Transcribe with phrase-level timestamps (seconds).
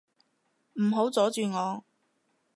[0.81, 1.85] 唔好阻住我